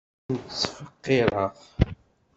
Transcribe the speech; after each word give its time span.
Ur 0.29 0.37
tent-ttfeqqireɣ. 0.41 1.51